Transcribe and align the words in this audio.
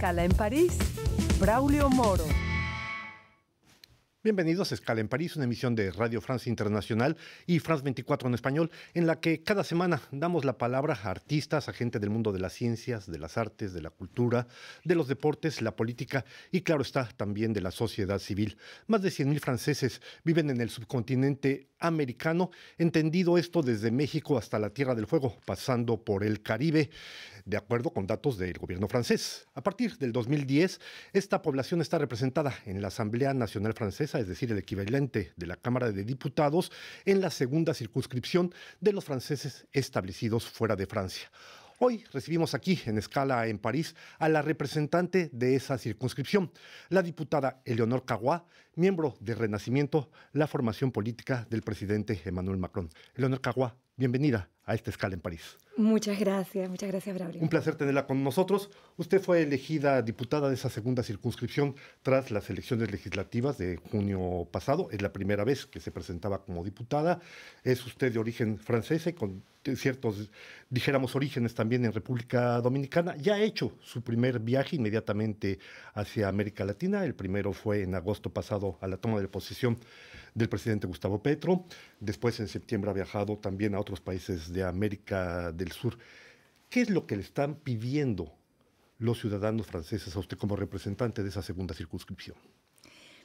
Escala 0.00 0.24
en 0.24 0.32
París, 0.32 0.78
Braulio 1.38 1.90
Moro. 1.90 2.24
Bienvenidos 4.24 4.72
a 4.72 4.74
Escala 4.74 5.02
en 5.02 5.08
París, 5.08 5.36
una 5.36 5.44
emisión 5.44 5.74
de 5.74 5.90
Radio 5.90 6.22
France 6.22 6.48
Internacional 6.48 7.18
y 7.46 7.58
France 7.58 7.84
24 7.84 8.28
en 8.28 8.34
español, 8.34 8.70
en 8.94 9.06
la 9.06 9.20
que 9.20 9.42
cada 9.42 9.62
semana 9.62 10.00
damos 10.10 10.46
la 10.46 10.56
palabra 10.56 10.98
a 11.02 11.10
artistas, 11.10 11.68
a 11.68 11.74
gente 11.74 11.98
del 11.98 12.08
mundo 12.08 12.32
de 12.32 12.38
las 12.38 12.54
ciencias, 12.54 13.10
de 13.10 13.18
las 13.18 13.36
artes, 13.36 13.74
de 13.74 13.82
la 13.82 13.90
cultura, 13.90 14.46
de 14.84 14.94
los 14.94 15.06
deportes, 15.06 15.60
la 15.60 15.76
política 15.76 16.24
y, 16.50 16.62
claro 16.62 16.80
está, 16.80 17.06
también 17.14 17.52
de 17.52 17.60
la 17.60 17.70
sociedad 17.70 18.20
civil. 18.20 18.56
Más 18.86 19.02
de 19.02 19.10
100.000 19.10 19.38
franceses 19.38 20.00
viven 20.24 20.48
en 20.48 20.62
el 20.62 20.70
subcontinente 20.70 21.69
americano, 21.80 22.50
entendido 22.78 23.38
esto 23.38 23.62
desde 23.62 23.90
México 23.90 24.38
hasta 24.38 24.58
la 24.58 24.70
Tierra 24.70 24.94
del 24.94 25.06
Fuego, 25.06 25.36
pasando 25.44 26.02
por 26.04 26.22
el 26.24 26.42
Caribe 26.42 26.90
de 27.44 27.56
acuerdo 27.56 27.90
con 27.90 28.06
datos 28.06 28.38
del 28.38 28.58
gobierno 28.58 28.86
francés. 28.88 29.46
A 29.54 29.62
partir 29.62 29.96
del 29.98 30.12
2010, 30.12 30.80
esta 31.12 31.42
población 31.42 31.80
está 31.80 31.98
representada 31.98 32.54
en 32.66 32.80
la 32.80 32.88
Asamblea 32.88 33.34
Nacional 33.34 33.74
Francesa, 33.74 34.20
es 34.20 34.28
decir, 34.28 34.52
el 34.52 34.58
equivalente 34.58 35.32
de 35.36 35.46
la 35.46 35.56
Cámara 35.56 35.90
de 35.90 36.04
Diputados, 36.04 36.70
en 37.04 37.20
la 37.20 37.30
segunda 37.30 37.74
circunscripción 37.74 38.54
de 38.80 38.92
los 38.92 39.04
franceses 39.04 39.66
establecidos 39.72 40.46
fuera 40.46 40.76
de 40.76 40.86
Francia. 40.86 41.30
Hoy 41.82 42.04
recibimos 42.12 42.52
aquí, 42.52 42.78
en 42.84 42.98
escala 42.98 43.46
en 43.46 43.58
París, 43.58 43.96
a 44.18 44.28
la 44.28 44.42
representante 44.42 45.30
de 45.32 45.56
esa 45.56 45.78
circunscripción, 45.78 46.52
la 46.90 47.00
diputada 47.00 47.62
Eleonor 47.64 48.04
Cagua, 48.04 48.44
miembro 48.74 49.16
de 49.18 49.34
Renacimiento, 49.34 50.10
la 50.34 50.46
formación 50.46 50.92
política 50.92 51.46
del 51.48 51.62
presidente 51.62 52.20
Emmanuel 52.26 52.58
Macron. 52.58 52.90
Eleonor 53.14 53.40
Cagua, 53.40 53.76
bienvenida 53.96 54.50
a 54.70 54.74
esta 54.74 54.90
escala 54.90 55.14
en 55.14 55.20
París. 55.20 55.58
Muchas 55.76 56.18
gracias, 56.20 56.70
muchas 56.70 56.90
gracias, 56.90 57.14
Braulio. 57.14 57.40
Un 57.40 57.48
placer 57.48 57.74
tenerla 57.74 58.06
con 58.06 58.22
nosotros. 58.22 58.70
Usted 58.96 59.20
fue 59.20 59.42
elegida 59.42 60.00
diputada 60.02 60.48
de 60.48 60.54
esa 60.54 60.70
segunda 60.70 61.02
circunscripción 61.02 61.74
tras 62.02 62.30
las 62.30 62.50
elecciones 62.50 62.90
legislativas 62.92 63.58
de 63.58 63.76
junio 63.76 64.46
pasado. 64.52 64.88
Es 64.92 65.02
la 65.02 65.12
primera 65.12 65.42
vez 65.42 65.66
que 65.66 65.80
se 65.80 65.90
presentaba 65.90 66.44
como 66.44 66.62
diputada. 66.62 67.20
Es 67.64 67.84
usted 67.84 68.12
de 68.12 68.18
origen 68.20 68.58
francés 68.58 69.06
y 69.08 69.12
con 69.12 69.42
ciertos, 69.76 70.30
dijéramos, 70.68 71.16
orígenes 71.16 71.54
también 71.54 71.84
en 71.84 71.92
República 71.92 72.60
Dominicana. 72.60 73.16
Ya 73.16 73.34
ha 73.34 73.40
hecho 73.40 73.72
su 73.82 74.02
primer 74.02 74.38
viaje 74.38 74.76
inmediatamente 74.76 75.58
hacia 75.94 76.28
América 76.28 76.64
Latina. 76.64 77.04
El 77.04 77.14
primero 77.14 77.52
fue 77.52 77.82
en 77.82 77.94
agosto 77.94 78.30
pasado 78.30 78.78
a 78.80 78.86
la 78.86 78.98
toma 78.98 79.20
de 79.20 79.28
posición 79.28 79.78
del 80.34 80.48
presidente 80.48 80.86
Gustavo 80.86 81.22
Petro. 81.22 81.64
Después, 82.00 82.40
en 82.40 82.48
septiembre, 82.48 82.90
ha 82.90 82.94
viajado 82.94 83.38
también 83.38 83.74
a 83.74 83.80
otros 83.80 84.00
países 84.00 84.52
de 84.52 84.64
América 84.64 85.52
del 85.52 85.72
Sur. 85.72 85.98
¿Qué 86.68 86.80
es 86.80 86.90
lo 86.90 87.06
que 87.06 87.16
le 87.16 87.22
están 87.22 87.56
pidiendo 87.56 88.32
los 88.98 89.20
ciudadanos 89.20 89.66
franceses 89.66 90.14
a 90.14 90.18
usted 90.18 90.36
como 90.36 90.56
representante 90.56 91.22
de 91.22 91.28
esa 91.28 91.42
segunda 91.42 91.74
circunscripción? 91.74 92.36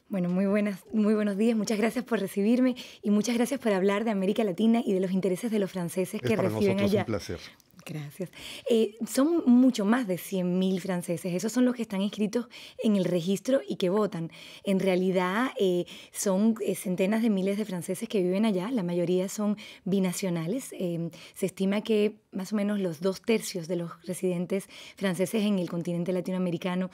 Bueno, 0.08 0.30
muy, 0.30 0.46
buenas, 0.46 0.84
muy 0.94 1.16
buenos 1.16 1.36
días. 1.38 1.58
Muchas 1.58 1.78
gracias 1.78 2.06
por 2.06 2.20
recibirme 2.20 2.76
y 3.02 3.10
muchas 3.10 3.36
gracias 3.36 3.60
por 3.60 3.74
hablar 3.74 4.04
de 4.04 4.12
América 4.12 4.44
Latina 4.44 4.82
y 4.86 4.94
de 4.94 5.00
los 5.00 5.12
intereses 5.12 5.52
de 5.52 5.60
los 5.60 5.72
franceses 5.72 6.22
que 6.22 6.36
para 6.36 6.50
reciben 6.50 6.78
nosotros 6.78 6.92
allá. 6.92 7.02
un 7.02 7.06
placer. 7.06 7.40
Gracias. 7.88 8.32
Eh, 8.68 8.96
son 9.08 9.44
mucho 9.46 9.86
más 9.86 10.08
de 10.08 10.16
100.000 10.16 10.80
franceses. 10.80 11.36
Esos 11.36 11.52
son 11.52 11.66
los 11.66 11.76
que 11.76 11.84
están 11.84 12.02
inscritos 12.02 12.48
en 12.84 12.96
el 12.96 13.06
registro 13.06 13.62
y 13.68 13.76
que 13.76 13.90
votan. 13.90 14.32
En 14.64 14.80
realidad 14.80 15.52
eh, 15.60 15.86
son 16.12 16.56
eh, 16.62 16.74
centenas 16.74 17.22
de 17.22 17.30
miles 17.30 17.60
de 17.60 17.66
franceses 17.66 18.10
que 18.10 18.24
viven 18.24 18.44
allá. 18.44 18.72
La 18.72 18.82
mayoría 18.82 19.30
son 19.30 19.58
binacionales. 19.84 20.74
Eh, 20.74 21.12
se 21.36 21.46
estima 21.46 21.82
que 21.82 22.16
más 22.32 22.54
o 22.54 22.56
menos 22.56 22.80
los 22.80 23.02
dos 23.02 23.22
tercios 23.22 23.68
de 23.68 23.76
los 23.76 23.92
residentes 24.04 24.68
franceses 24.98 25.44
en 25.44 25.60
el 25.60 25.70
continente 25.70 26.12
latinoamericano 26.12 26.90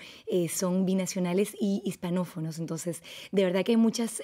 son 0.54 0.86
binacionales 0.86 1.56
y 1.60 1.82
hispanófonos. 1.84 2.60
Entonces, 2.60 3.02
de 3.32 3.44
verdad 3.44 3.64
que 3.64 3.72
hay 3.72 3.78
muchas 3.78 4.22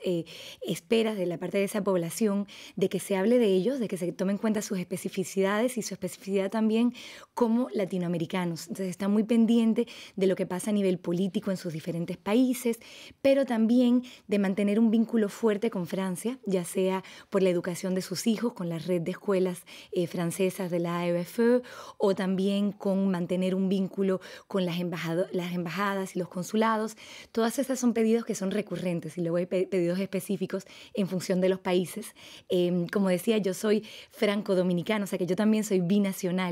esperas 0.62 1.18
de 1.18 1.25
la 1.25 1.40
parte 1.40 1.58
de 1.58 1.64
esa 1.64 1.84
población 1.84 2.46
de 2.75 2.88
que 2.88 3.00
se 3.00 3.16
hable 3.16 3.40
de 3.40 3.47
ellos, 3.47 3.80
de 3.80 3.88
que 3.88 3.97
se 3.97 4.12
tomen 4.12 4.36
en 4.36 4.38
cuenta 4.38 4.62
sus 4.62 4.78
especificidades 4.78 5.80
y 5.80 5.81
su 5.81 5.96
especificidad 5.96 6.52
también 6.57 6.94
como 7.35 7.68
latinoamericanos. 7.72 8.62
Entonces, 8.68 8.90
está 8.90 9.07
muy 9.07 9.23
pendiente 9.23 9.85
de 10.16 10.28
lo 10.28 10.35
que 10.35 10.47
pasa 10.47 10.72
a 10.72 10.73
nivel 10.73 10.97
político 10.97 11.51
en 11.51 11.57
sus 11.57 11.72
diferentes 11.73 12.18
países, 12.18 12.79
pero 13.22 13.45
también 13.45 14.01
de 14.28 14.40
mantener 14.40 14.79
un 14.79 14.90
vínculo 14.90 15.29
fuerte 15.29 15.69
con 15.69 15.85
Francia, 15.85 16.40
ya 16.46 16.63
sea 16.63 17.03
por 17.29 17.44
la 17.44 17.50
educación 17.50 17.94
de 17.94 18.01
sus 18.01 18.25
hijos, 18.25 18.53
con 18.53 18.69
la 18.69 18.79
red 18.79 19.01
de 19.01 19.12
escuelas 19.12 19.59
eh, 19.91 20.07
francesas 20.07 20.72
de 20.72 20.79
la 20.79 21.01
AFE, 21.01 21.62
o 22.00 22.16
también 22.16 22.72
con 22.72 23.12
mantener 23.12 23.53
un 23.53 23.69
vínculo 23.69 24.19
con 24.47 24.66
las, 24.66 24.78
embajado- 24.79 25.28
las 25.31 25.53
embajadas 25.53 26.16
y 26.16 26.19
los 26.19 26.28
consulados. 26.29 26.96
Todas 27.31 27.59
esas 27.59 27.79
son 27.79 27.94
pedidos 27.94 28.25
que 28.25 28.34
son 28.35 28.50
recurrentes 28.50 29.17
y 29.17 29.22
luego 29.22 29.38
hay 29.38 29.46
pe- 29.46 29.67
pedidos 29.67 30.00
específicos 30.00 30.63
en 30.96 31.07
función 31.07 31.40
de 31.40 31.50
los 31.50 31.59
países. 31.59 32.16
Eh, 32.50 32.88
como 32.91 33.09
decía, 33.09 33.38
yo 33.38 33.53
soy 33.53 33.78
franco-dominicano, 34.12 35.03
o 35.03 35.07
sea 35.07 35.19
que 35.19 35.25
yo 35.28 35.35
también 35.35 35.63
soy 35.63 35.79
binacional. 35.81 36.47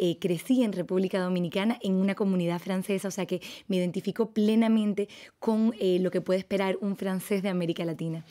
Eh, 0.00 0.18
crecí 0.20 0.62
en 0.62 0.72
República 0.72 1.20
Dominicana 1.20 1.78
en 1.82 1.94
una 1.94 2.14
comunidad 2.14 2.60
francesa, 2.60 3.08
o 3.08 3.10
sea 3.10 3.26
que 3.26 3.40
me 3.66 3.76
identifico 3.76 4.30
plenamente 4.30 5.08
con 5.38 5.74
eh, 5.78 5.98
lo 6.00 6.10
que 6.10 6.20
puede 6.20 6.38
esperar 6.38 6.76
un 6.80 6.96
francés 6.96 7.42
de 7.42 7.48
América 7.48 7.84
Latina. 7.84 8.24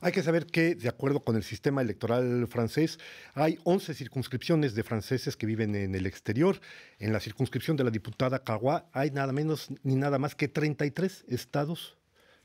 Hay 0.00 0.12
que 0.12 0.22
saber 0.22 0.46
que, 0.46 0.74
de 0.74 0.88
acuerdo 0.88 1.20
con 1.20 1.36
el 1.36 1.44
sistema 1.44 1.82
electoral 1.82 2.46
francés, 2.48 2.98
hay 3.34 3.58
11 3.64 3.94
circunscripciones 3.94 4.74
de 4.74 4.82
franceses 4.82 5.36
que 5.36 5.46
viven 5.46 5.74
en 5.76 5.94
el 5.94 6.06
exterior. 6.06 6.60
En 6.98 7.12
la 7.12 7.20
circunscripción 7.20 7.76
de 7.76 7.84
la 7.84 7.90
diputada 7.90 8.42
Cagua 8.42 8.86
hay 8.92 9.10
nada 9.10 9.32
menos 9.32 9.68
ni 9.82 9.94
nada 9.94 10.18
más 10.18 10.34
que 10.34 10.48
33 10.48 11.24
estados 11.28 11.96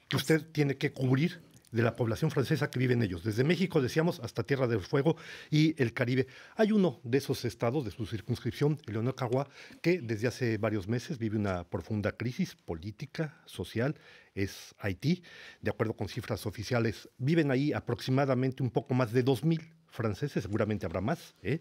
que 0.08 0.18
usted 0.18 0.46
tiene 0.52 0.78
que 0.78 0.92
cubrir 0.92 1.42
de 1.72 1.84
la 1.84 1.96
población 1.96 2.32
francesa 2.32 2.70
que 2.70 2.80
vive 2.80 2.94
en 2.94 3.04
ellos, 3.04 3.24
desde 3.24 3.44
México, 3.44 3.82
decíamos, 3.82 4.20
hasta 4.22 4.44
Tierra 4.44 4.68
del 4.68 4.82
Fuego 4.82 5.18
y 5.50 5.82
el 5.82 5.94
Caribe. 5.94 6.28
Hay 6.56 6.72
uno 6.72 7.00
de 7.04 7.18
esos 7.18 7.46
estados, 7.46 7.86
de 7.86 7.92
su 7.92 8.06
circunscripción, 8.06 8.80
Eleonor 8.88 9.16
Cagua, 9.16 9.50
que 9.82 10.00
desde 10.00 10.28
hace 10.28 10.58
varios 10.58 10.88
meses 10.88 11.18
vive 11.18 11.38
una 11.38 11.64
profunda 11.66 12.12
crisis 12.14 12.56
política, 12.56 13.42
social, 13.46 13.96
es 14.34 14.76
Haití. 14.80 15.24
De 15.62 15.70
acuerdo 15.70 15.94
con 15.94 16.08
cifras 16.08 16.46
oficiales, 16.46 17.10
viven 17.18 17.52
ahí 17.52 17.74
aproximadamente 17.74 18.64
un 18.64 18.70
poco 18.70 18.94
más 18.94 19.12
de 19.12 19.26
2.000 19.26 19.62
franceses, 19.88 20.44
seguramente 20.44 20.86
habrá 20.86 21.02
más. 21.02 21.36
¿eh? 21.42 21.60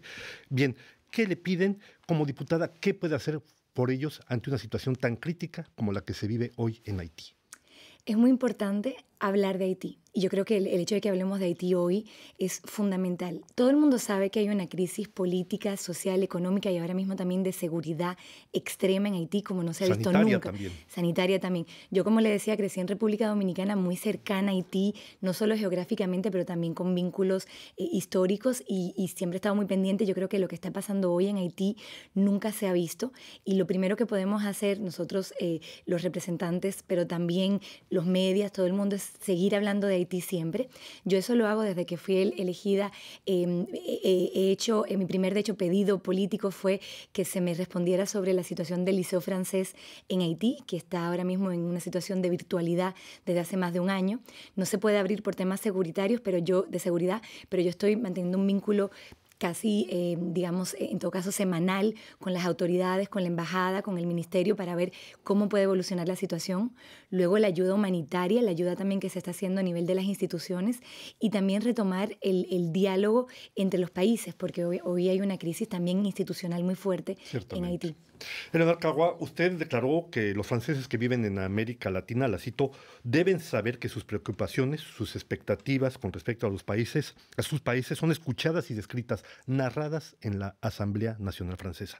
Bien, 0.49 0.75
¿qué 1.11 1.27
le 1.27 1.35
piden 1.35 1.79
como 2.05 2.25
diputada? 2.25 2.71
¿Qué 2.73 2.93
puede 2.93 3.15
hacer 3.15 3.41
por 3.73 3.91
ellos 3.91 4.21
ante 4.27 4.49
una 4.49 4.59
situación 4.59 4.95
tan 4.95 5.17
crítica 5.17 5.69
como 5.75 5.91
la 5.91 6.01
que 6.01 6.13
se 6.13 6.27
vive 6.27 6.51
hoy 6.55 6.81
en 6.85 6.99
Haití? 6.99 7.33
Es 8.05 8.15
muy 8.15 8.29
importante 8.29 8.95
hablar 9.19 9.57
de 9.57 9.65
Haití. 9.65 9.99
Y 10.17 10.21
yo 10.21 10.29
creo 10.31 10.45
que 10.45 10.57
el, 10.57 10.65
el, 10.65 10.79
hecho 10.79 10.95
de 10.95 11.01
que 11.01 11.09
hablemos 11.09 11.39
de 11.39 11.45
Haití 11.45 11.75
hoy 11.75 12.07
es 12.39 12.61
fundamental. 12.65 13.41
Todo 13.53 13.69
el 13.69 13.77
mundo 13.77 13.99
sabe 13.99 14.31
que 14.31 14.39
hay 14.39 14.49
una 14.49 14.67
crisis 14.67 15.07
política, 15.07 15.77
social, 15.77 16.23
económica 16.23 16.71
y 16.71 16.79
ahora 16.79 16.95
mismo 16.95 17.15
también 17.15 17.43
de 17.43 17.51
seguridad 17.51 18.17
extrema 18.51 19.09
en 19.09 19.13
Haití, 19.13 19.43
como 19.43 19.61
no 19.61 19.73
se 19.73 19.83
ha 19.83 19.87
visto 19.89 20.05
Sanitaria 20.05 20.33
nunca. 20.37 20.49
también. 20.49 20.71
Sanitaria 20.87 21.39
también. 21.39 21.67
Yo, 21.91 22.03
como 22.03 22.19
le 22.19 22.31
decía, 22.31 22.57
crecí 22.57 22.79
en 22.79 22.87
República 22.87 23.27
Dominicana, 23.27 23.75
muy 23.75 23.95
cercana 23.95 24.51
a 24.51 24.55
Haití, 24.55 24.95
no 25.21 25.33
solo 25.33 25.55
geográficamente, 25.55 26.31
pero 26.31 26.45
también 26.45 26.73
con 26.73 26.95
vínculos 26.95 27.45
eh, 27.77 27.87
históricos 27.91 28.63
y, 28.67 28.95
y 28.97 29.09
siempre 29.09 29.35
he 29.35 29.39
estado 29.39 29.53
muy 29.53 29.67
pendiente. 29.67 30.07
Yo 30.07 30.15
creo 30.15 30.29
que 30.29 30.39
lo 30.39 30.47
que 30.47 30.55
está 30.55 30.71
pasando 30.71 31.13
hoy 31.13 31.27
en 31.27 31.37
Haití 31.37 31.77
nunca 32.15 32.51
se 32.51 32.65
ha 32.65 32.73
visto. 32.73 33.13
Y 33.45 33.53
lo 33.53 33.67
primero 33.67 33.95
que 33.95 34.07
podemos 34.07 34.45
hacer 34.45 34.79
nosotros, 34.79 35.35
eh, 35.39 35.59
los 35.85 36.01
representantes, 36.01 36.83
pero 36.87 37.05
también 37.05 37.61
los 37.91 38.07
medios, 38.07 38.51
todo 38.51 38.65
el 38.65 38.73
mundo, 38.73 38.95
es 38.95 39.06
seguir 39.19 39.55
hablando 39.55 39.87
de 39.87 39.95
Haití 39.95 40.21
siempre. 40.21 40.69
Yo 41.05 41.17
eso 41.17 41.35
lo 41.35 41.47
hago 41.47 41.61
desde 41.61 41.85
que 41.85 41.97
fui 41.97 42.17
elegida. 42.17 42.91
Eh, 43.25 43.65
he 44.03 44.51
hecho, 44.51 44.85
eh, 44.87 44.97
mi 44.97 45.05
primer, 45.05 45.33
de 45.33 45.41
hecho, 45.41 45.55
pedido 45.55 45.99
político 45.99 46.51
fue 46.51 46.81
que 47.11 47.25
se 47.25 47.41
me 47.41 47.53
respondiera 47.53 48.05
sobre 48.05 48.33
la 48.33 48.43
situación 48.43 48.85
del 48.85 48.97
liceo 48.97 49.21
francés 49.21 49.75
en 50.09 50.21
Haití, 50.21 50.57
que 50.67 50.77
está 50.77 51.07
ahora 51.07 51.23
mismo 51.23 51.51
en 51.51 51.61
una 51.61 51.79
situación 51.79 52.21
de 52.21 52.29
virtualidad 52.29 52.95
desde 53.25 53.39
hace 53.39 53.57
más 53.57 53.73
de 53.73 53.79
un 53.79 53.89
año. 53.89 54.19
No 54.55 54.65
se 54.65 54.77
puede 54.77 54.97
abrir 54.97 55.23
por 55.23 55.35
temas 55.35 55.61
seguritarios, 55.61 56.21
pero 56.21 56.37
yo, 56.37 56.63
de 56.63 56.79
seguridad, 56.79 57.21
pero 57.49 57.63
yo 57.63 57.69
estoy 57.69 57.95
manteniendo 57.95 58.37
un 58.37 58.47
vínculo 58.47 58.91
casi, 59.37 59.87
eh, 59.89 60.17
digamos, 60.19 60.75
en 60.79 60.99
todo 60.99 61.11
caso 61.11 61.31
semanal 61.31 61.95
con 62.19 62.33
las 62.33 62.45
autoridades, 62.45 63.09
con 63.09 63.23
la 63.23 63.27
embajada, 63.27 63.81
con 63.81 63.97
el 63.97 64.07
ministerio 64.07 64.55
para 64.55 64.75
ver 64.75 64.91
cómo 65.23 65.49
puede 65.49 65.65
evolucionar 65.65 66.07
la 66.07 66.15
situación. 66.15 66.73
Luego 67.09 67.37
la 67.37 67.47
ayuda 67.47 67.73
humanitaria, 67.73 68.41
la 68.41 68.51
ayuda 68.51 68.75
también 68.75 68.99
que 68.99 69.09
se 69.09 69.19
está 69.19 69.31
haciendo 69.31 69.61
a 69.61 69.63
nivel 69.63 69.85
de 69.85 69.95
las 69.95 70.05
instituciones 70.05 70.79
y 71.19 71.29
también 71.29 71.61
retomar 71.61 72.17
el, 72.21 72.47
el 72.51 72.71
diálogo 72.71 73.27
entre 73.55 73.79
los 73.79 73.91
países, 73.91 74.33
porque 74.35 74.65
hoy, 74.65 74.79
hoy, 74.83 75.09
hay 75.09 75.21
una 75.21 75.37
crisis 75.37 75.69
también 75.69 76.05
institucional 76.05 76.63
muy 76.63 76.75
fuerte 76.75 77.17
en 77.51 77.65
Haití. 77.65 77.95
Eleonor 78.53 78.79
Cagua, 78.79 79.15
usted 79.19 79.53
declaró 79.53 80.09
que 80.11 80.33
los 80.33 80.47
franceses 80.47 80.87
que 80.87 80.97
viven 80.97 81.25
en 81.25 81.39
América 81.39 81.89
Latina, 81.89 82.27
la 82.27 82.39
cito, 82.39 82.71
deben 83.03 83.39
saber 83.39 83.79
que 83.79 83.89
sus 83.89 84.03
preocupaciones, 84.03 84.81
sus 84.81 85.15
expectativas 85.15 85.97
con 85.97 86.11
respecto 86.11 86.47
a 86.47 86.49
los 86.49 86.63
países, 86.63 87.15
a 87.37 87.43
sus 87.43 87.61
países, 87.61 87.97
son 87.97 88.11
escuchadas 88.11 88.71
y 88.71 88.73
descritas, 88.73 89.23
narradas 89.45 90.15
en 90.21 90.39
la 90.39 90.57
Asamblea 90.61 91.15
Nacional 91.19 91.57
Francesa. 91.57 91.99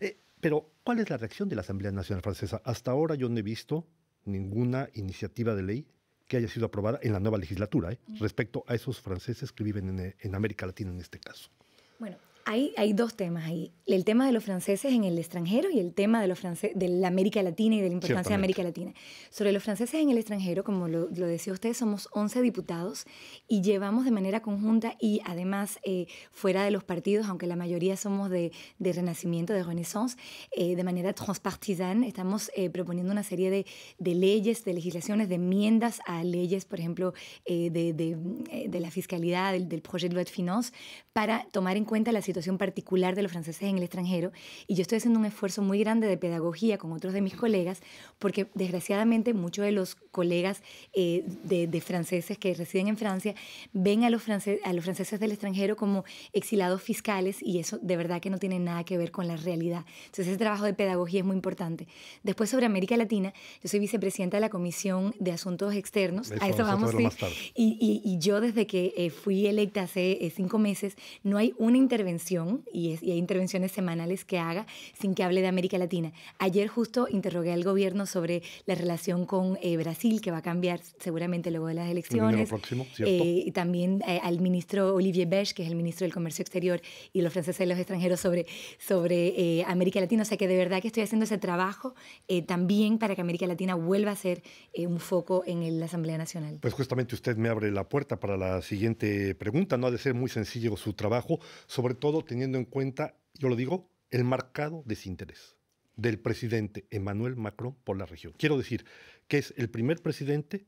Eh, 0.00 0.18
Pero, 0.40 0.72
¿cuál 0.82 0.98
es 0.98 1.08
la 1.08 1.18
reacción 1.18 1.48
de 1.48 1.54
la 1.54 1.60
Asamblea 1.62 1.92
Nacional 1.92 2.22
Francesa? 2.22 2.60
Hasta 2.64 2.90
ahora 2.90 3.14
yo 3.14 3.28
no 3.28 3.38
he 3.38 3.42
visto 3.42 3.86
ninguna 4.24 4.88
iniciativa 4.94 5.54
de 5.54 5.62
ley 5.62 5.86
que 6.26 6.36
haya 6.36 6.48
sido 6.48 6.66
aprobada 6.66 6.98
en 7.02 7.12
la 7.12 7.20
nueva 7.20 7.38
legislatura 7.38 7.92
¿eh? 7.92 7.98
respecto 8.18 8.64
a 8.66 8.74
esos 8.74 9.00
franceses 9.00 9.52
que 9.52 9.62
viven 9.62 9.88
en, 9.98 10.16
en 10.18 10.34
América 10.34 10.66
Latina 10.66 10.90
en 10.90 11.00
este 11.00 11.20
caso. 11.20 11.50
Bueno, 11.98 12.16
hay, 12.44 12.72
hay, 12.76 12.92
dos 12.92 13.14
temas 13.14 13.44
ahí. 13.44 13.72
El 13.86 14.04
tema 14.04 14.26
de 14.26 14.32
los 14.32 14.44
franceses 14.44 14.92
en 14.92 15.04
el 15.04 15.18
extranjero 15.18 15.70
y 15.70 15.78
el 15.78 15.92
tema 15.92 16.20
de, 16.20 16.28
los 16.28 16.40
de 16.42 16.88
la 16.88 17.08
América 17.08 17.42
Latina 17.42 17.76
y 17.76 17.80
de 17.80 17.88
la 17.88 17.94
importancia 17.94 18.30
de 18.30 18.34
América 18.34 18.62
Latina. 18.62 18.92
Sobre 19.30 19.52
los 19.52 19.62
franceses 19.62 20.00
en 20.00 20.10
el 20.10 20.18
extranjero, 20.18 20.64
como 20.64 20.88
lo, 20.88 21.08
lo, 21.10 21.26
decía 21.26 21.52
usted, 21.52 21.72
somos 21.74 22.08
11 22.12 22.42
diputados 22.42 23.06
y 23.48 23.62
llevamos 23.62 24.04
de 24.04 24.10
manera 24.10 24.40
conjunta 24.40 24.96
y 25.00 25.20
además 25.24 25.78
eh, 25.84 26.06
fuera 26.30 26.64
de 26.64 26.70
los 26.70 26.84
partidos, 26.84 27.26
aunque 27.28 27.46
la 27.46 27.56
mayoría 27.56 27.96
somos 27.96 28.30
de, 28.30 28.52
de 28.78 28.92
Renacimiento, 28.92 29.52
de 29.52 29.62
Renaissance, 29.62 30.16
eh, 30.52 30.76
de 30.76 30.84
manera 30.84 31.12
transpartisana, 31.12 32.06
estamos 32.06 32.50
eh, 32.56 32.70
proponiendo 32.70 33.12
una 33.12 33.22
serie 33.22 33.50
de, 33.50 33.66
de, 33.98 34.14
leyes, 34.14 34.64
de 34.64 34.74
legislaciones, 34.74 35.28
de 35.28 35.36
enmiendas 35.36 36.00
a 36.06 36.24
leyes, 36.24 36.64
por 36.64 36.80
ejemplo, 36.80 37.14
de, 37.46 37.70
de, 37.70 38.80
la 38.80 38.90
fiscalidad, 38.90 39.52
del, 39.52 39.68
del 39.68 39.82
proyecto 39.82 40.14
de 40.14 40.14
loi 40.14 40.24
de 40.24 40.30
finances, 40.30 40.72
para 41.12 41.46
tomar 41.52 41.76
en 41.76 41.84
cuenta 41.84 42.10
la 42.10 42.20
situación 42.22 42.31
situación 42.32 42.58
particular 42.58 43.14
de 43.14 43.22
los 43.22 43.32
franceses 43.32 43.62
en 43.62 43.76
el 43.76 43.82
extranjero 43.82 44.32
y 44.66 44.74
yo 44.74 44.82
estoy 44.82 44.98
haciendo 44.98 45.18
un 45.18 45.26
esfuerzo 45.26 45.62
muy 45.62 45.78
grande 45.78 46.06
de 46.06 46.16
pedagogía 46.16 46.78
con 46.78 46.92
otros 46.92 47.12
de 47.12 47.20
mis 47.20 47.34
colegas 47.34 47.80
porque 48.18 48.48
desgraciadamente 48.54 49.34
muchos 49.34 49.64
de 49.64 49.72
los 49.72 49.94
colegas 49.94 50.62
eh, 50.94 51.24
de, 51.44 51.66
de, 51.66 51.80
franceses 51.80 52.38
que 52.38 52.54
residen 52.54 52.88
en 52.88 52.96
Francia 52.96 53.34
ven 53.72 54.04
a 54.04 54.10
los, 54.10 54.22
france 54.22 54.60
a 54.64 54.72
los 54.72 54.84
franceses 54.84 55.20
del 55.20 55.32
extranjero 55.32 55.76
como 55.76 56.04
exilados 56.32 56.82
fiscales 56.82 57.42
y 57.42 57.58
eso 57.58 57.78
de 57.82 57.96
verdad 57.96 58.20
que 58.20 58.30
no 58.30 58.38
tiene 58.38 58.58
nada 58.58 58.84
que 58.84 58.96
ver 58.96 59.10
con 59.10 59.26
la 59.28 59.36
realidad. 59.36 59.84
Entonces 60.06 60.28
ese 60.28 60.38
trabajo 60.38 60.64
de 60.64 60.74
pedagogía 60.74 61.20
es 61.20 61.26
muy 61.26 61.36
importante. 61.36 61.86
Después 62.22 62.50
sobre 62.50 62.66
América 62.66 62.96
Latina, 62.96 63.32
yo 63.62 63.68
soy 63.68 63.80
vicepresidenta 63.80 64.38
de 64.38 64.40
la 64.40 64.48
Comisión 64.48 65.14
de 65.18 65.32
Asuntos 65.32 65.74
Externos, 65.74 66.30
eso, 66.30 66.42
a 66.42 66.48
eso 66.48 66.64
vamos, 66.64 66.92
sí. 66.92 67.52
y, 67.54 67.76
y, 67.80 68.10
y, 68.10 68.18
yo 68.18 68.40
desde 68.40 68.66
que 68.66 68.94
eh, 68.96 69.10
fui 69.10 69.46
electa 69.46 69.82
hace 69.82 70.24
eh, 70.24 70.30
cinco 70.30 70.58
meses, 70.58 70.96
no 71.22 71.36
hay 71.36 71.54
una 71.58 71.76
intervención 71.76 72.21
y, 72.30 72.92
es, 72.92 73.02
y, 73.02 73.12
hay 73.12 73.18
intervenciones 73.18 73.72
semanales 73.72 74.24
que 74.24 74.38
haga 74.38 74.66
sin 74.98 75.14
que 75.14 75.22
hable 75.22 75.40
de 75.40 75.48
América 75.48 75.78
Latina. 75.78 76.12
Ayer 76.38 76.68
justo 76.68 77.06
interrogué 77.08 77.52
al 77.52 77.64
gobierno 77.64 78.06
sobre 78.06 78.42
la 78.66 78.74
relación 78.74 79.26
con 79.26 79.58
eh, 79.62 79.76
Brasil, 79.76 80.20
que 80.20 80.30
va 80.30 80.38
a 80.38 80.42
cambiar 80.42 80.80
seguramente 80.98 81.50
luego 81.50 81.66
de 81.68 81.74
las 81.74 81.90
elecciones. 81.90 82.48
Próximo, 82.48 82.86
eh, 82.98 83.42
y 83.46 83.50
también 83.52 84.02
eh, 84.06 84.20
al 84.22 84.40
ministro 84.40 84.94
Olivier 84.94 85.28
Besch, 85.28 85.52
que 85.52 85.62
es 85.62 85.68
el 85.68 85.76
ministro 85.76 86.04
del 86.04 86.12
Comercio 86.12 86.42
Exterior 86.42 86.80
y 87.12 87.22
los 87.22 87.32
franceses 87.32 87.58
de 87.58 87.66
los 87.66 87.78
extranjeros 87.78 88.20
sobre, 88.20 88.46
sobre 88.78 89.58
eh, 89.58 89.64
América 89.66 90.00
Latina. 90.00 90.22
O 90.22 90.24
sea 90.24 90.36
que 90.36 90.48
de 90.48 90.56
verdad 90.56 90.80
que 90.80 90.88
estoy 90.88 91.02
haciendo 91.02 91.24
ese 91.24 91.38
trabajo 91.38 91.94
eh, 92.28 92.42
también 92.42 92.98
para 92.98 93.14
que 93.14 93.20
América 93.20 93.46
Latina 93.46 93.74
vuelva 93.74 94.12
a 94.12 94.16
ser 94.16 94.42
un 94.76 95.00
foco 95.00 95.42
en 95.46 95.78
la 95.78 95.86
Asamblea 95.86 96.18
Nacional. 96.18 96.58
Pues 96.60 96.74
justamente 96.74 97.14
usted 97.14 97.36
me 97.36 97.48
abre 97.48 97.70
la 97.70 97.88
puerta 97.88 98.18
para 98.18 98.36
la 98.36 98.62
siguiente 98.62 99.34
pregunta. 99.34 99.76
No 99.76 99.88
ha 99.88 99.90
de 99.90 99.98
ser 99.98 100.14
muy 100.14 100.28
sencillo 100.28 100.76
su 100.76 100.92
trabajo, 100.94 101.40
sobre 101.66 101.94
teniendo 102.20 102.58
en 102.58 102.66
cuenta, 102.66 103.16
yo 103.34 103.48
lo 103.48 103.56
digo, 103.56 103.88
el 104.10 104.24
marcado 104.24 104.82
desinterés 104.84 105.56
del 105.96 106.18
presidente 106.18 106.86
Emmanuel 106.90 107.36
Macron 107.36 107.74
por 107.84 107.96
la 107.96 108.06
región. 108.06 108.34
Quiero 108.36 108.58
decir 108.58 108.84
que 109.28 109.38
es 109.38 109.54
el 109.56 109.70
primer 109.70 110.02
presidente 110.02 110.66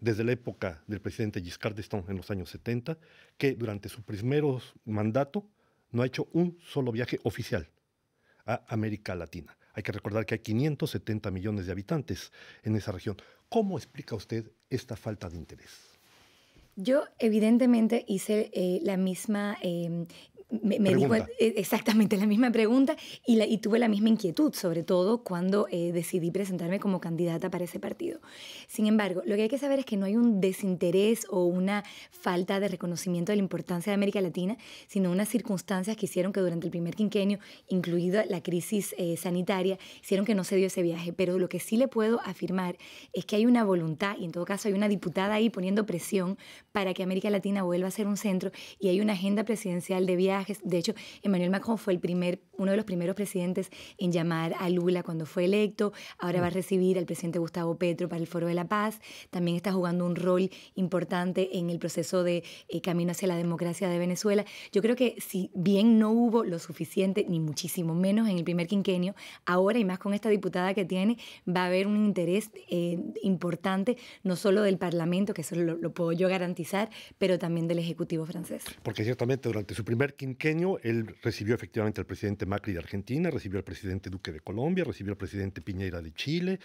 desde 0.00 0.24
la 0.24 0.32
época 0.32 0.82
del 0.86 1.00
presidente 1.00 1.40
Giscard 1.40 1.74
d'Estaing 1.74 2.04
en 2.08 2.16
los 2.16 2.30
años 2.30 2.50
70 2.50 2.98
que 3.38 3.54
durante 3.54 3.88
su 3.88 4.02
primer 4.02 4.44
mandato 4.84 5.48
no 5.90 6.02
ha 6.02 6.06
hecho 6.06 6.28
un 6.32 6.58
solo 6.60 6.92
viaje 6.92 7.18
oficial 7.22 7.70
a 8.44 8.64
América 8.68 9.14
Latina. 9.14 9.56
Hay 9.72 9.82
que 9.82 9.92
recordar 9.92 10.26
que 10.26 10.34
hay 10.34 10.40
570 10.40 11.30
millones 11.30 11.66
de 11.66 11.72
habitantes 11.72 12.32
en 12.62 12.76
esa 12.76 12.92
región. 12.92 13.16
¿Cómo 13.48 13.78
explica 13.78 14.14
usted 14.14 14.50
esta 14.70 14.96
falta 14.96 15.28
de 15.28 15.36
interés? 15.36 15.94
Yo 16.76 17.04
evidentemente 17.18 18.04
hice 18.08 18.50
eh, 18.52 18.80
la 18.82 18.96
misma 18.96 19.56
eh, 19.62 20.06
me, 20.62 20.78
me 20.78 20.94
dijo 20.94 21.14
exactamente 21.38 22.16
la 22.16 22.26
misma 22.26 22.50
pregunta 22.50 22.96
y, 23.26 23.36
la, 23.36 23.46
y, 23.46 23.58
tuve 23.58 23.78
la 23.78 23.88
misma 23.88 24.08
inquietud, 24.08 24.54
sobre 24.54 24.82
todo 24.82 25.22
cuando 25.22 25.66
eh, 25.70 25.92
decidí 25.92 26.30
presentarme 26.30 26.80
como 26.80 27.00
candidata 27.00 27.50
para 27.50 27.64
ese 27.64 27.80
partido. 27.80 28.20
Sin 28.68 28.86
embargo, 28.86 29.22
lo 29.24 29.36
que 29.36 29.42
hay 29.42 29.48
que 29.48 29.58
saber 29.58 29.80
es 29.80 29.84
que 29.84 29.96
no 29.96 30.06
hay 30.06 30.16
un 30.16 30.40
desinterés 30.40 31.26
o 31.30 31.44
una 31.44 31.84
falta 32.10 32.60
de 32.60 32.68
reconocimiento 32.68 33.32
de 33.32 33.36
la 33.36 33.42
importancia 33.42 33.90
de 33.90 33.94
América 33.94 34.20
Latina, 34.20 34.56
sino 34.86 35.10
unas 35.10 35.28
circunstancias 35.28 35.96
que 35.96 36.06
hicieron 36.06 36.32
que 36.32 36.40
durante 36.40 36.66
el 36.66 36.70
primer 36.70 36.94
quinquenio, 36.94 37.38
incluida 37.68 38.24
la 38.26 38.42
crisis 38.42 38.94
eh, 38.98 39.16
sanitaria, 39.16 39.78
hicieron 40.02 40.26
que 40.26 40.34
no 40.34 40.44
se 40.44 40.56
dio 40.56 40.66
ese 40.66 40.82
viaje. 40.82 41.12
Pero 41.12 41.38
lo 41.38 41.48
que 41.48 41.60
sí 41.60 41.76
le 41.76 41.88
puedo 41.88 42.20
afirmar 42.24 42.76
es 43.12 43.24
que 43.24 43.36
hay 43.36 43.46
una 43.46 43.64
voluntad, 43.64 44.16
y 44.18 44.24
en 44.24 44.32
todo 44.32 44.44
caso 44.44 44.68
hay 44.68 44.74
una 44.74 44.88
diputada 44.88 45.34
ahí 45.34 45.50
poniendo 45.50 45.86
presión 45.86 46.36
para 46.72 46.94
que 46.94 47.02
América 47.02 47.30
Latina 47.30 47.62
vuelva 47.62 47.88
a 47.88 47.90
ser 47.90 48.06
un 48.06 48.16
centro, 48.16 48.50
y 48.78 48.88
hay 48.88 49.00
una 49.00 49.14
agenda 49.14 49.44
presidencial 49.44 50.06
de 50.06 50.16
viaje 50.16 50.43
de 50.62 50.78
hecho, 50.78 50.94
Emmanuel 51.22 51.50
Macron 51.50 51.78
fue 51.78 51.92
el 51.92 52.00
primer, 52.00 52.40
uno 52.56 52.70
de 52.70 52.76
los 52.76 52.86
primeros 52.86 53.16
presidentes 53.16 53.70
en 53.98 54.12
llamar 54.12 54.54
a 54.58 54.68
Lula 54.68 55.02
cuando 55.02 55.26
fue 55.26 55.44
electo. 55.44 55.92
Ahora 56.18 56.40
va 56.40 56.48
a 56.48 56.50
recibir 56.50 56.98
al 56.98 57.06
presidente 57.06 57.38
Gustavo 57.38 57.76
Petro 57.76 58.08
para 58.08 58.20
el 58.20 58.26
Foro 58.26 58.46
de 58.46 58.54
la 58.54 58.66
Paz. 58.66 59.00
También 59.30 59.56
está 59.56 59.72
jugando 59.72 60.04
un 60.06 60.16
rol 60.16 60.50
importante 60.74 61.56
en 61.58 61.70
el 61.70 61.78
proceso 61.78 62.22
de 62.22 62.44
eh, 62.68 62.80
camino 62.80 63.12
hacia 63.12 63.28
la 63.28 63.36
democracia 63.36 63.88
de 63.88 63.98
Venezuela. 63.98 64.44
Yo 64.72 64.82
creo 64.82 64.96
que 64.96 65.16
si 65.18 65.50
bien 65.54 65.98
no 65.98 66.10
hubo 66.10 66.44
lo 66.44 66.58
suficiente, 66.58 67.26
ni 67.28 67.40
muchísimo 67.40 67.94
menos 67.94 68.28
en 68.28 68.38
el 68.38 68.44
primer 68.44 68.66
quinquenio, 68.66 69.14
ahora 69.46 69.78
y 69.78 69.84
más 69.84 69.98
con 69.98 70.14
esta 70.14 70.28
diputada 70.28 70.74
que 70.74 70.84
tiene, 70.84 71.18
va 71.48 71.62
a 71.62 71.66
haber 71.66 71.86
un 71.86 71.96
interés 72.04 72.50
eh, 72.68 72.98
importante, 73.22 73.96
no 74.22 74.36
solo 74.36 74.62
del 74.62 74.78
Parlamento, 74.78 75.34
que 75.34 75.42
eso 75.42 75.56
lo, 75.56 75.76
lo 75.76 75.92
puedo 75.92 76.12
yo 76.12 76.28
garantizar, 76.28 76.90
pero 77.18 77.38
también 77.38 77.68
del 77.68 77.78
Ejecutivo 77.78 78.26
francés. 78.26 78.64
Porque 78.82 79.04
ciertamente 79.04 79.48
durante 79.48 79.74
su 79.74 79.84
primer 79.84 80.14
quinquenio 80.14 80.23
quinquenio, 80.24 80.78
él 80.82 81.14
recibió 81.22 81.54
efectivamente 81.54 82.00
al 82.00 82.06
presidente 82.06 82.46
Macri 82.46 82.72
de 82.72 82.78
Argentina, 82.78 83.30
recibió 83.30 83.58
al 83.58 83.64
presidente 83.64 84.08
Duque 84.08 84.32
de 84.32 84.40
Colombia, 84.40 84.84
recibió 84.84 85.12
al 85.12 85.18
presidente 85.18 85.60
Piñera 85.60 86.00
de 86.00 86.12
Chile, 86.14 86.60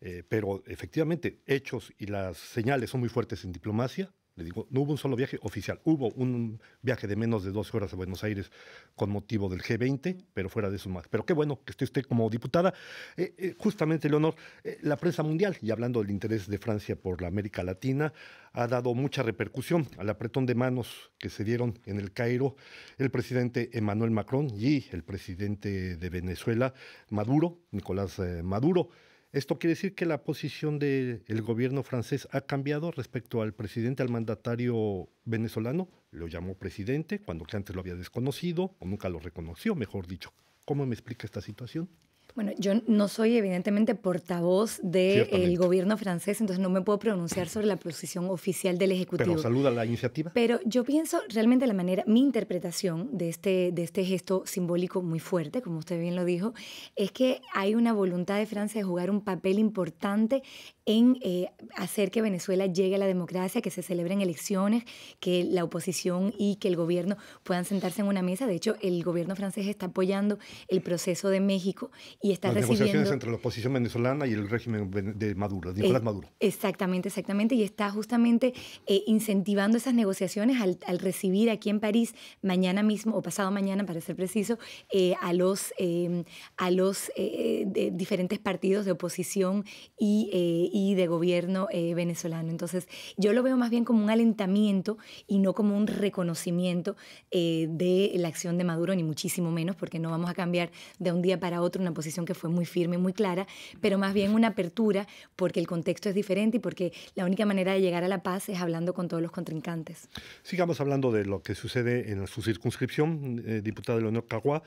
eh, 0.00 0.24
pero 0.28 0.64
efectivamente 0.66 1.40
hechos 1.46 1.92
y 1.98 2.06
las 2.06 2.36
señales 2.36 2.90
son 2.90 3.00
muy 3.00 3.08
fuertes 3.08 3.44
en 3.44 3.52
diplomacia. 3.52 4.12
Le 4.36 4.44
digo, 4.44 4.66
no 4.70 4.80
hubo 4.80 4.90
un 4.90 4.98
solo 4.98 5.14
viaje 5.14 5.38
oficial, 5.42 5.80
hubo 5.84 6.08
un 6.10 6.60
viaje 6.82 7.06
de 7.06 7.14
menos 7.14 7.44
de 7.44 7.52
12 7.52 7.76
horas 7.76 7.92
a 7.92 7.96
Buenos 7.96 8.24
Aires 8.24 8.50
con 8.96 9.08
motivo 9.10 9.48
del 9.48 9.62
G20, 9.62 10.24
pero 10.34 10.48
fuera 10.48 10.70
de 10.70 10.76
eso 10.76 10.88
más. 10.88 11.06
Pero 11.08 11.24
qué 11.24 11.32
bueno 11.32 11.60
que 11.64 11.70
esté 11.70 11.84
usted 11.84 12.02
como 12.04 12.28
diputada. 12.28 12.74
Eh, 13.16 13.34
eh, 13.38 13.54
justamente, 13.56 14.08
Leonor, 14.08 14.34
eh, 14.64 14.78
la 14.82 14.96
prensa 14.96 15.22
mundial, 15.22 15.56
y 15.62 15.70
hablando 15.70 16.00
del 16.02 16.10
interés 16.10 16.48
de 16.48 16.58
Francia 16.58 16.96
por 16.96 17.22
la 17.22 17.28
América 17.28 17.62
Latina, 17.62 18.12
ha 18.52 18.66
dado 18.66 18.92
mucha 18.94 19.22
repercusión 19.22 19.86
al 19.98 20.10
apretón 20.10 20.46
de 20.46 20.56
manos 20.56 21.12
que 21.18 21.30
se 21.30 21.44
dieron 21.44 21.78
en 21.86 22.00
el 22.00 22.12
Cairo 22.12 22.56
el 22.98 23.10
presidente 23.10 23.70
Emmanuel 23.72 24.10
Macron 24.10 24.48
y 24.52 24.86
el 24.90 25.04
presidente 25.04 25.96
de 25.96 26.10
Venezuela, 26.10 26.74
Maduro, 27.08 27.60
Nicolás 27.70 28.20
Maduro. 28.42 28.90
¿Esto 29.34 29.58
quiere 29.58 29.72
decir 29.72 29.96
que 29.96 30.06
la 30.06 30.22
posición 30.22 30.78
del 30.78 31.42
gobierno 31.42 31.82
francés 31.82 32.28
ha 32.30 32.42
cambiado 32.42 32.92
respecto 32.92 33.42
al 33.42 33.52
presidente, 33.52 34.00
al 34.04 34.08
mandatario 34.08 35.08
venezolano? 35.24 35.88
Lo 36.12 36.28
llamó 36.28 36.56
presidente 36.56 37.20
cuando 37.20 37.44
que 37.44 37.56
antes 37.56 37.74
lo 37.74 37.80
había 37.80 37.96
desconocido 37.96 38.76
o 38.78 38.86
nunca 38.86 39.08
lo 39.08 39.18
reconoció, 39.18 39.74
mejor 39.74 40.06
dicho. 40.06 40.32
¿Cómo 40.64 40.86
me 40.86 40.94
explica 40.94 41.26
esta 41.26 41.40
situación? 41.40 41.90
Bueno, 42.34 42.50
yo 42.58 42.72
no 42.88 43.06
soy 43.06 43.36
evidentemente 43.36 43.94
portavoz 43.94 44.80
del 44.82 45.56
gobierno 45.56 45.96
francés, 45.96 46.40
entonces 46.40 46.60
no 46.60 46.68
me 46.68 46.80
puedo 46.80 46.98
pronunciar 46.98 47.48
sobre 47.48 47.66
la 47.66 47.76
posición 47.76 48.28
oficial 48.28 48.76
del 48.76 48.90
Ejecutivo. 48.90 49.30
Pero 49.30 49.42
saluda 49.42 49.70
la 49.70 49.86
iniciativa. 49.86 50.32
Pero 50.34 50.58
yo 50.64 50.82
pienso 50.82 51.20
realmente 51.28 51.64
la 51.68 51.74
manera, 51.74 52.02
mi 52.08 52.20
interpretación 52.20 53.16
de 53.16 53.28
este, 53.28 53.70
de 53.72 53.84
este 53.84 54.04
gesto 54.04 54.42
simbólico 54.46 55.00
muy 55.00 55.20
fuerte, 55.20 55.62
como 55.62 55.78
usted 55.78 56.00
bien 56.00 56.16
lo 56.16 56.24
dijo, 56.24 56.54
es 56.96 57.12
que 57.12 57.40
hay 57.52 57.76
una 57.76 57.92
voluntad 57.92 58.38
de 58.38 58.46
Francia 58.46 58.80
de 58.80 58.84
jugar 58.84 59.12
un 59.12 59.20
papel 59.20 59.60
importante 59.60 60.42
en 60.86 61.16
eh, 61.22 61.50
hacer 61.76 62.10
que 62.10 62.20
Venezuela 62.20 62.66
llegue 62.66 62.96
a 62.96 62.98
la 62.98 63.06
democracia, 63.06 63.62
que 63.62 63.70
se 63.70 63.82
celebren 63.82 64.20
elecciones, 64.20 64.84
que 65.20 65.44
la 65.44 65.62
oposición 65.62 66.34
y 66.36 66.56
que 66.56 66.66
el 66.66 66.74
gobierno 66.76 67.16
puedan 67.44 67.64
sentarse 67.64 68.02
en 68.02 68.08
una 68.08 68.22
mesa. 68.22 68.48
De 68.48 68.54
hecho, 68.54 68.74
el 68.82 69.02
gobierno 69.04 69.36
francés 69.36 69.66
está 69.66 69.86
apoyando 69.86 70.38
el 70.68 70.82
proceso 70.82 71.30
de 71.30 71.40
México 71.40 71.90
y 72.24 72.32
está 72.32 72.48
Las 72.48 72.54
recibiendo... 72.54 72.84
negociaciones 72.84 73.12
entre 73.12 73.30
la 73.30 73.36
oposición 73.36 73.74
venezolana 73.74 74.26
y 74.26 74.32
el 74.32 74.48
régimen 74.48 74.90
de 75.18 75.34
Maduro, 75.34 75.74
de 75.74 75.82
Nicolás 75.82 76.00
Eh, 76.00 76.04
Maduro. 76.06 76.28
Exactamente, 76.40 77.08
exactamente. 77.08 77.54
Y 77.54 77.62
está 77.62 77.90
justamente 77.90 78.54
eh, 78.86 79.02
incentivando 79.06 79.76
esas 79.76 79.92
negociaciones 79.92 80.58
al, 80.62 80.78
al 80.86 81.00
recibir 81.00 81.50
aquí 81.50 81.68
en 81.68 81.80
París 81.80 82.14
mañana 82.40 82.82
mismo, 82.82 83.14
o 83.14 83.20
pasado 83.20 83.50
mañana, 83.50 83.84
para 83.84 84.00
ser 84.00 84.16
preciso, 84.16 84.58
eh, 84.90 85.14
a 85.20 85.34
los, 85.34 85.74
eh, 85.76 86.24
a 86.56 86.70
los 86.70 87.10
de 87.14 87.90
diferentes 87.92 88.38
partidos 88.38 88.86
de 88.86 88.92
oposición 88.92 89.66
y, 89.98 90.70
y 90.72 90.94
de 90.94 91.06
gobierno 91.06 91.68
venezolano. 91.72 92.48
Entonces, 92.50 92.88
yo 93.18 93.34
lo 93.34 93.42
veo 93.42 93.58
más 93.58 93.68
bien 93.68 93.84
como 93.84 94.02
un 94.02 94.08
alentamiento 94.08 94.96
y 95.26 95.40
no 95.40 95.52
como 95.52 95.76
un 95.76 95.86
reconocimiento 95.86 96.96
de 97.30 98.12
la 98.16 98.28
acción 98.28 98.56
de 98.56 98.64
Maduro, 98.64 98.94
ni 98.94 99.02
muchísimo 99.02 99.50
menos, 99.50 99.76
porque 99.76 99.98
no 99.98 100.08
vamos 100.10 100.30
a 100.30 100.34
cambiar 100.34 100.70
de 100.98 101.12
un 101.12 101.20
día 101.20 101.38
para 101.38 101.60
otro 101.60 101.82
una 101.82 101.92
posición 101.92 102.13
que 102.24 102.34
fue 102.34 102.50
muy 102.50 102.64
firme 102.64 102.98
muy 102.98 103.12
clara, 103.12 103.46
pero 103.80 103.98
más 103.98 104.14
bien 104.14 104.32
una 104.34 104.48
apertura 104.48 105.06
porque 105.36 105.60
el 105.60 105.66
contexto 105.66 106.08
es 106.08 106.14
diferente 106.14 106.58
y 106.58 106.60
porque 106.60 106.92
la 107.14 107.24
única 107.24 107.44
manera 107.44 107.72
de 107.72 107.80
llegar 107.80 108.04
a 108.04 108.08
la 108.08 108.22
paz 108.22 108.48
es 108.48 108.60
hablando 108.60 108.94
con 108.94 109.08
todos 109.08 109.22
los 109.22 109.32
contrincantes. 109.32 110.08
Sigamos 110.42 110.80
hablando 110.80 111.10
de 111.10 111.24
lo 111.24 111.42
que 111.42 111.54
sucede 111.54 112.12
en 112.12 112.26
su 112.26 112.42
circunscripción, 112.42 113.42
eh, 113.46 113.60
diputada 113.62 114.00
Leonor 114.00 114.26
Cagua. 114.26 114.62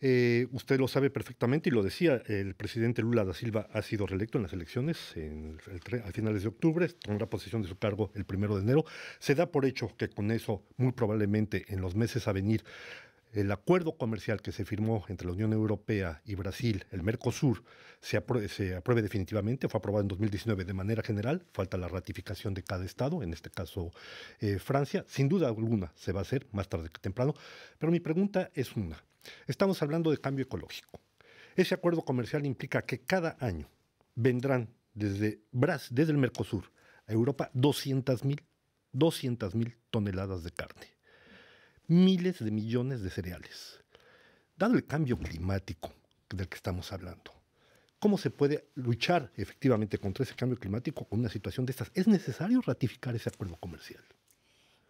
Eh, 0.00 0.46
usted 0.52 0.78
lo 0.78 0.88
sabe 0.88 1.10
perfectamente 1.10 1.68
y 1.68 1.72
lo 1.72 1.82
decía, 1.82 2.22
el 2.26 2.54
presidente 2.54 3.02
Lula 3.02 3.24
da 3.24 3.34
Silva 3.34 3.68
ha 3.72 3.82
sido 3.82 4.06
reelecto 4.06 4.38
en 4.38 4.44
las 4.44 4.52
elecciones 4.52 5.16
en 5.16 5.58
el 5.70 5.80
a 6.00 6.12
finales 6.12 6.42
de 6.42 6.48
octubre, 6.48 6.88
tendrá 6.88 7.26
posesión 7.26 7.62
de 7.62 7.68
su 7.68 7.76
cargo 7.76 8.10
el 8.14 8.24
primero 8.24 8.56
de 8.56 8.62
enero. 8.62 8.84
Se 9.18 9.34
da 9.34 9.46
por 9.46 9.64
hecho 9.64 9.94
que 9.96 10.08
con 10.08 10.30
eso, 10.30 10.62
muy 10.76 10.92
probablemente 10.92 11.64
en 11.68 11.80
los 11.80 11.94
meses 11.94 12.28
a 12.28 12.32
venir, 12.32 12.64
el 13.32 13.50
acuerdo 13.50 13.96
comercial 13.96 14.42
que 14.42 14.52
se 14.52 14.64
firmó 14.64 15.04
entre 15.08 15.26
la 15.26 15.32
Unión 15.32 15.52
Europea 15.52 16.20
y 16.24 16.34
Brasil, 16.34 16.84
el 16.90 17.02
Mercosur, 17.02 17.64
se 18.00 18.16
apruebe, 18.16 19.02
definitivamente. 19.02 19.68
Fue 19.68 19.78
aprobado 19.78 20.02
en 20.02 20.08
2019 20.08 20.64
de 20.64 20.72
manera 20.74 21.02
general. 21.02 21.44
Falta 21.52 21.76
la 21.78 21.88
ratificación 21.88 22.52
de 22.52 22.62
cada 22.64 22.84
Estado, 22.84 23.22
en 23.22 23.32
este 23.32 23.48
caso 23.50 23.90
eh, 24.40 24.58
Francia. 24.58 25.04
Sin 25.08 25.28
duda 25.28 25.48
alguna 25.48 25.92
se 25.94 26.12
va 26.12 26.20
a 26.20 26.22
hacer 26.22 26.46
más 26.52 26.68
tarde 26.68 26.88
que 26.90 27.00
temprano. 27.00 27.34
Pero 27.78 27.92
mi 27.92 28.00
pregunta 28.00 28.50
es 28.54 28.76
una. 28.76 29.02
Estamos 29.46 29.80
hablando 29.82 30.10
de 30.10 30.18
cambio 30.18 30.44
ecológico. 30.44 31.00
Ese 31.54 31.74
acuerdo 31.74 32.02
comercial 32.02 32.44
implica 32.44 32.82
que 32.82 33.00
cada 33.00 33.36
año 33.40 33.68
vendrán 34.14 34.68
desde, 34.94 35.40
Bras- 35.52 35.88
desde 35.90 36.12
el 36.12 36.18
Mercosur 36.18 36.72
a 37.06 37.12
Europa 37.12 37.50
200 37.54 38.24
mil 38.24 38.42
200 38.92 39.54
mil 39.54 39.76
toneladas 39.90 40.42
de 40.44 40.50
carne 40.50 40.86
miles 41.86 42.38
de 42.38 42.50
millones 42.50 43.02
de 43.02 43.10
cereales. 43.10 43.80
Dado 44.56 44.74
el 44.74 44.86
cambio 44.86 45.18
climático 45.18 45.92
del 46.30 46.48
que 46.48 46.56
estamos 46.56 46.92
hablando, 46.92 47.32
¿cómo 47.98 48.18
se 48.18 48.30
puede 48.30 48.68
luchar 48.74 49.32
efectivamente 49.36 49.98
contra 49.98 50.24
ese 50.24 50.34
cambio 50.34 50.58
climático 50.58 51.04
con 51.04 51.20
una 51.20 51.28
situación 51.28 51.66
de 51.66 51.72
estas? 51.72 51.90
¿Es 51.94 52.06
necesario 52.06 52.60
ratificar 52.60 53.14
ese 53.14 53.28
acuerdo 53.28 53.56
comercial? 53.56 54.02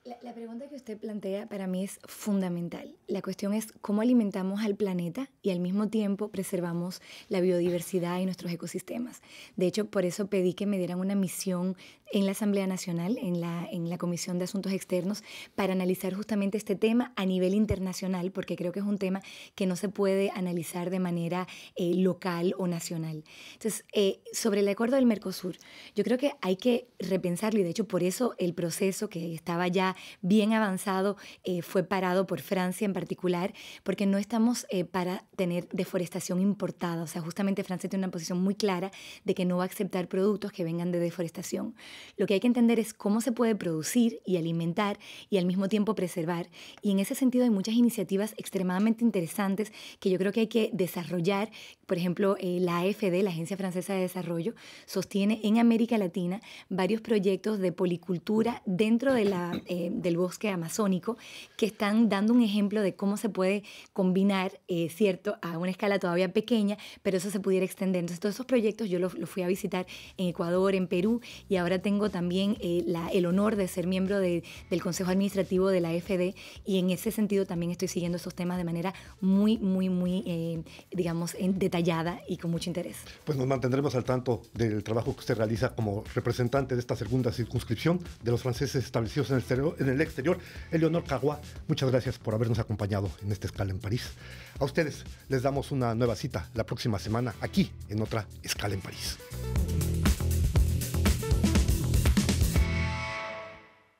La, 0.05 0.17
la 0.23 0.35
pregunta 0.35 0.69
que 0.69 0.75
usted 0.75 0.99
plantea 0.99 1.47
para 1.47 1.69
mí 1.69 1.85
es 1.85 2.01
fundamental. 2.09 2.97
La 3.07 3.23
cuestión 3.23 3.55
es 3.55 3.73
cómo 3.81 4.03
alimentamos 4.03 4.61
al 4.63 4.75
planeta 4.75 5.31
y 5.43 5.51
al 5.51 5.61
mismo 5.61 5.91
tiempo 5.91 6.29
preservamos 6.29 7.01
la 7.29 7.41
biodiversidad 7.41 8.19
y 8.19 8.25
nuestros 8.25 8.51
ecosistemas. 8.51 9.23
De 9.55 9.67
hecho, 9.67 9.85
por 9.85 10.05
eso 10.05 10.27
pedí 10.27 10.55
que 10.55 10.67
me 10.67 10.79
dieran 10.79 10.99
una 10.99 11.15
misión 11.15 11.77
en 12.13 12.27
la 12.27 12.33
Asamblea 12.33 12.67
Nacional, 12.67 13.17
en 13.21 13.41
la, 13.41 13.67
en 13.71 13.89
la 13.89 13.97
Comisión 13.97 14.39
de 14.39 14.45
Asuntos 14.45 14.73
Externos, 14.73 15.25
para 15.55 15.73
analizar 15.73 16.13
justamente 16.13 16.59
este 16.59 16.77
tema 16.77 17.13
a 17.17 17.25
nivel 17.25 17.55
internacional, 17.55 18.33
porque 18.33 18.55
creo 18.55 18.71
que 18.71 18.81
es 18.81 18.87
un 18.87 18.99
tema 18.99 19.23
que 19.55 19.67
no 19.67 19.77
se 19.77 19.89
puede 19.89 20.31
analizar 20.35 20.91
de 20.91 20.99
manera 20.99 21.49
eh, 21.75 21.95
local 21.95 22.55
o 22.59 22.67
nacional. 22.67 23.25
Entonces, 23.55 23.85
eh, 23.95 24.21
sobre 24.33 24.61
el 24.61 24.69
acuerdo 24.69 24.97
del 24.97 25.07
Mercosur, 25.07 25.57
yo 25.95 26.05
creo 26.05 26.19
que 26.19 26.33
hay 26.43 26.57
que 26.57 26.89
repensarlo 26.99 27.61
y 27.61 27.63
de 27.63 27.71
hecho 27.71 27.89
por 27.89 28.03
eso 28.03 28.35
el 28.39 28.53
proceso 28.53 29.09
que 29.09 29.35
estaba 29.35 29.69
ya 29.69 29.92
bien 30.21 30.53
avanzado 30.53 31.17
eh, 31.45 31.63
fue 31.63 31.83
parado 31.85 32.27
por 32.27 32.41
Francia 32.41 32.85
en 32.85 32.93
particular, 32.93 33.55
porque 33.83 34.07
no 34.07 34.19
estamos 34.19 34.67
eh, 34.71 34.85
para 34.85 35.25
tener 35.37 35.69
deforestación 35.71 36.41
importada. 36.41 37.03
O 37.03 37.07
sea, 37.07 37.23
justamente 37.23 37.65
Francia 37.65 37.89
tiene 37.89 38.05
una 38.05 38.13
posición 38.13 38.43
muy 38.43 38.55
clara 38.55 38.91
de 39.25 39.35
que 39.35 39.45
no 39.45 39.57
va 39.59 39.65
a 39.65 39.67
aceptar 39.67 40.09
productos 40.09 40.53
que 40.53 40.65
vengan 40.65 40.93
de 40.93 40.99
deforestación. 40.99 41.75
Lo 42.17 42.27
que 42.27 42.35
hay 42.35 42.41
que 42.41 42.47
entender 42.47 42.79
es 42.79 42.95
cómo 42.95 43.21
se 43.21 43.33
puede 43.33 43.55
producir 43.55 44.21
y 44.25 44.37
alimentar 44.37 44.99
y 45.31 45.39
al 45.39 45.47
mismo 45.47 45.69
tiempo 45.69 45.95
preservar. 45.95 46.49
Y 46.83 46.91
en 46.91 46.99
ese 46.99 47.15
sentido 47.15 47.45
hay 47.45 47.51
muchas 47.51 47.75
iniciativas 47.75 48.35
extremadamente 48.37 49.05
interesantes 49.05 49.73
que 50.01 50.11
yo 50.11 50.19
creo 50.19 50.33
que 50.33 50.41
hay 50.41 50.47
que 50.49 50.71
desarrollar. 50.73 51.51
Por 51.87 51.99
ejemplo, 51.99 52.37
eh, 52.39 52.59
la 52.61 52.79
AFD, 52.79 53.23
la 53.23 53.31
Agencia 53.31 53.57
Francesa 53.57 53.95
de 53.95 54.01
Desarrollo, 54.01 54.55
sostiene 54.87 55.41
en 55.43 55.59
América 55.59 55.99
Latina 55.99 56.41
varios 56.69 57.01
proyectos 57.01 57.59
de 57.59 57.73
policultura 57.73 58.63
dentro 58.67 59.15
de 59.15 59.25
la, 59.25 59.53
del 59.91 60.17
bosque 60.17 60.49
amazónico 60.51 61.17
que 61.57 61.67
están 61.67 62.09
dando 62.09 62.33
un 62.33 62.43
ejemplo 62.43 62.83
de 62.83 62.95
cómo 62.95 63.17
se 63.17 63.29
puede 63.29 63.63
combinar, 63.93 64.61
eh, 64.69 64.89
cierto, 64.89 65.37
a 65.43 65.59
una 65.59 65.71
escala 65.71 65.99
todavía 65.99 66.33
pequeña, 66.33 66.77
pero 67.03 67.17
eso 67.17 67.31
se 67.31 67.41
pudiera 67.41 67.65
extender. 67.65 68.01
Entonces, 68.01 68.21
todos 68.21 68.35
esos 68.35 68.47
proyectos 68.47 68.89
yo 68.89 68.99
los, 68.99 69.15
fui 69.27 69.43
a 69.43 69.47
visitar 69.47 69.87
en 70.17 70.29
Ecuador, 70.29 70.75
en 70.75 70.87
Perú, 70.87 71.21
y 71.49 71.57
ahora 71.57 71.81
tengo 71.81 72.11
también 72.11 72.57
eh, 72.61 72.85
el 73.13 73.27
honor 73.27 73.57
de 73.57 73.69
ser 73.69 73.87
miembro 73.87 74.19
de- 74.21 74.43
del 74.71 74.83
Consejo 74.83 75.11
Administrativo 75.11 75.69
de 75.69 75.81
la 75.81 75.91
AFD, 75.91 76.35
y 76.65 76.79
en 76.79 76.91
ese 76.91 77.11
sentido 77.11 77.47
también 77.47 77.71
estoy 77.73 77.89
siguiendo 77.89 78.17
esos 78.17 78.35
temas 78.35 78.59
de 78.59 78.65
manera 78.65 78.95
muy, 79.21 79.59
muy, 79.59 79.89
muy, 79.89 80.23
eh, 80.27 80.63
digamos, 80.91 81.37
detallada 81.41 82.21
y 82.29 82.37
con 82.39 82.51
mucho 82.51 82.71
interés. 82.71 82.97
Pues 83.25 83.39
nos 83.39 83.47
mantendremos 83.47 83.95
al 83.95 84.05
tanto 84.05 84.43
del 84.55 84.83
trabajo 84.83 85.13
que 85.15 85.21
usted 85.21 85.37
realiza 85.37 85.75
como 85.75 86.05
representante 86.15 86.75
de 86.75 86.81
esta 86.81 86.97
segunda 86.97 87.33
circunscripción 87.33 88.01
de 88.23 88.31
los 88.31 88.43
franceses 88.43 88.85
establecidos 88.85 89.31
en 89.31 89.37
el 89.37 89.41
exterior. 89.41 89.72
En 89.79 89.89
el 89.89 90.01
exterior. 90.01 90.39
Eleonor 90.71 91.05
Cagua, 91.05 91.41
muchas 91.69 91.91
gracias 91.91 92.19
por 92.19 92.35
habernos 92.35 92.59
acompañado 92.59 93.11
en 93.23 93.33
esta 93.33 93.47
escala 93.47 93.71
en 93.71 93.79
París. 93.79 94.11
A 94.59 94.65
ustedes 94.65 95.05
les 95.29 95.43
damos 95.43 95.71
una 95.71 95.95
nueva 95.95 96.17
cita 96.17 96.49
la 96.55 96.65
próxima 96.65 96.99
semana 96.99 97.35
aquí 97.41 97.71
en 97.89 98.03
otra 98.03 98.27
escala 98.43 98.75
en 98.75 98.81
París. 98.81 99.19